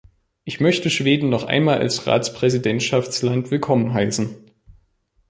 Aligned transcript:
Ich 0.45 0.59
möchte 0.59 0.89
Schweden 0.89 1.29
noch 1.29 1.43
einmal 1.43 1.77
als 1.77 2.07
Ratspräsidentschaftsland 2.07 3.51
willkommen 3.51 3.93
heißen. 3.93 4.33